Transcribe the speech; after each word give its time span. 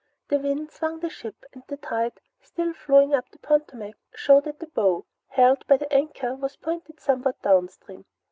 The 0.29 0.39
wind 0.39 0.71
swung 0.71 0.99
the 0.99 1.11
ship, 1.11 1.45
and 1.53 1.61
the 1.67 1.77
tide, 1.77 2.21
still 2.41 2.73
flowing 2.73 3.13
up 3.13 3.29
the 3.29 3.37
Potomac, 3.37 3.97
showed 4.15 4.45
that 4.45 4.57
the 4.57 4.65
bow, 4.65 5.05
held 5.27 5.63
by 5.67 5.77
the 5.77 5.93
anchor, 5.93 6.33
was 6.33 6.55
pointed 6.55 6.99
somewhat 6.99 7.39
downstream. 7.43 8.05